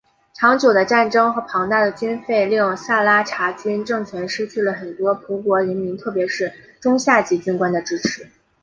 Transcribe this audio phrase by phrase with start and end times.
[0.33, 8.27] 长久的战争和庞大的军费令萨拉查军政权失去了很多葡国人民特别是中下级军官的支持。